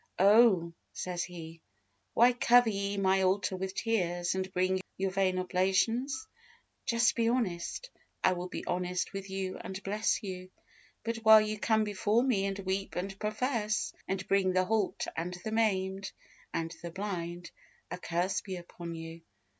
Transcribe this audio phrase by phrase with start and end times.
[0.17, 1.61] "Oh," says He,
[2.15, 6.25] "why cover ye my altar with tears, and bring your vain oblations?
[6.87, 7.91] Just be honest,
[8.23, 10.49] and I will be honest with you and bless you;
[11.03, 15.37] but while you come before Me and weep and profess, and bring the halt, and
[15.43, 16.11] the maimed,
[16.51, 17.51] and the blind,
[17.91, 19.21] a curse be upon you."